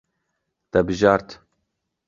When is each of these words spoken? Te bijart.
Te 0.71 0.79
bijart. 0.87 1.29